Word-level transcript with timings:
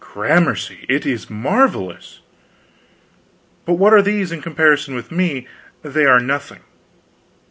"Gramercy, 0.15 0.87
it 0.89 1.05
is 1.05 1.29
marvelous!" 1.29 2.21
"But 3.65 3.75
what 3.75 3.93
are 3.93 4.01
these 4.01 4.31
in 4.31 4.41
comparison 4.41 4.95
with 4.95 5.11
me? 5.11 5.45
They 5.83 6.07
are 6.07 6.19
nothing." 6.19 6.61